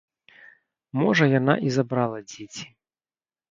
[1.01, 2.67] Можа яна і забрала дзеці.